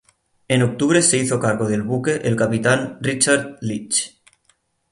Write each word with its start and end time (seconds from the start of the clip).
En 0.47 0.63
octubre 0.63 1.03
se 1.03 1.19
hizo 1.19 1.39
cargo 1.39 1.69
del 1.69 1.83
buque 1.83 2.21
el 2.23 2.35
capitán 2.35 2.97
Richard 3.01 3.59
Leech. 3.61 4.19